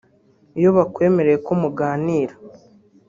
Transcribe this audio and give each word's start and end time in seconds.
Iyo 0.59 0.69
bakwemereye 0.77 1.37
ko 1.47 1.53
muganira 1.61 2.33